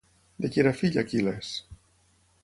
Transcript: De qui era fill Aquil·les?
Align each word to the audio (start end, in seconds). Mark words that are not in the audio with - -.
De 0.45 0.49
qui 0.53 0.61
era 0.63 0.71
fill 0.79 0.97
Aquil·les? 1.01 1.51